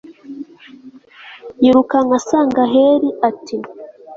[1.61, 3.57] yirukanka asanga heli, ati